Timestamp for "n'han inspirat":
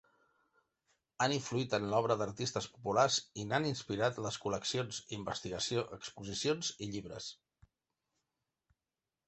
3.51-4.19